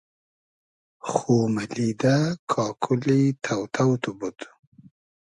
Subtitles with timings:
[1.09, 2.15] خو مئلیدۂ
[2.51, 4.37] کاکولی تۆ تۆ تو بود